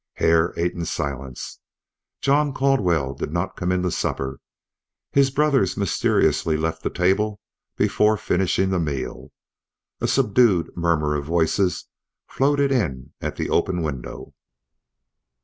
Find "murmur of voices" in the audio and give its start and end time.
10.75-11.85